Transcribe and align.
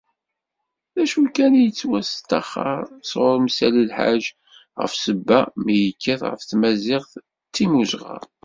D 0.95 0.97
acu 1.03 1.21
kan, 1.35 1.53
yettwasṭaxxer 1.59 2.79
sɣur 3.09 3.37
Messali 3.43 3.85
Ḥaǧ, 3.97 4.23
ɣef 4.79 4.91
ssebba 4.95 5.39
mi 5.63 5.75
yekkat 5.81 6.21
ɣef 6.29 6.41
tmaziɣt 6.43 7.11
d 7.49 7.51
timmuzɣa. 7.53 8.17